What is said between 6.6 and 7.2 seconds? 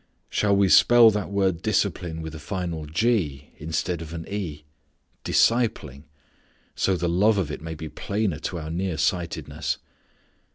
so the